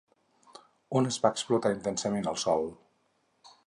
[1.01, 2.71] On es va explotar intensament el sòl?